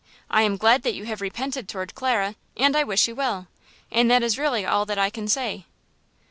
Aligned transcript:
I 0.31 0.41
am 0.41 0.57
glad 0.57 0.81
that 0.81 0.95
you 0.95 1.05
have 1.05 1.21
repented 1.21 1.69
toward 1.69 1.93
Clara 1.93 2.33
and 2.57 2.75
I 2.75 2.83
wish 2.83 3.07
you 3.07 3.13
well, 3.13 3.45
and 3.91 4.09
that 4.09 4.23
is 4.23 4.35
really 4.35 4.65
all 4.65 4.83
that 4.87 4.97
I 4.97 5.11
can 5.11 5.27
say." 5.27 5.67